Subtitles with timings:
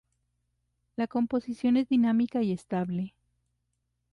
[0.95, 3.13] La composición es dinámica y estable.